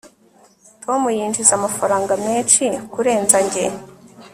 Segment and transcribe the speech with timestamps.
[0.83, 2.63] tom yinjiza amafaranga menshi
[2.93, 3.65] kurenza njye